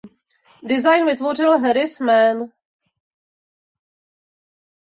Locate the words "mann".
1.99-2.45